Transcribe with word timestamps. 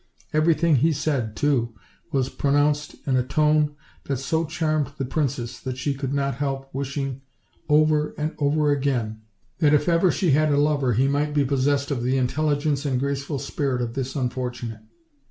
Every 0.33 0.55
thing 0.55 0.77
he 0.77 0.93
said, 0.93 1.35
too, 1.35 1.75
was 2.11 2.27
pronounced 2.27 2.95
in 3.05 3.15
a 3.17 3.21
tone 3.23 3.75
that 4.05 4.17
so 4.17 4.45
charmed 4.45 4.89
the 4.97 5.05
princess 5.05 5.59
that 5.59 5.77
she 5.77 5.93
could 5.93 6.11
not 6.11 6.33
help 6.33 6.73
wishing 6.73 7.21
Over 7.69 8.15
and 8.17 8.33
over 8.39 8.71
again 8.71 9.21
that 9.59 9.75
if 9.75 9.87
ever 9.87 10.09
she 10.11 10.31
had 10.31 10.51
a 10.51 10.57
lover 10.57 10.93
he 10.93 11.03
might 11.07 11.27
OLD. 11.27 11.27
OLD 11.27 11.35
FAIRY 11.35 11.47
TALES. 11.49 11.65
155 11.67 11.67
be 11.67 11.69
possessed 11.87 11.91
of 11.91 12.03
the 12.03 12.17
intelligence 12.17 12.83
and 12.83 12.99
graceful 12.99 13.37
spirit 13.37 13.79
of 13.83 13.93
this 13.93 14.15
unfortunate. 14.15 14.81